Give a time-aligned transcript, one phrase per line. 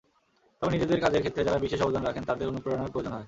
[0.59, 3.19] তবে নিজেদের কাজের ক্ষেত্রে যাঁরা বিশেষ অবদান রাখেন, তাঁদের অনুপ্রেরণার প্রয়োজন হয়।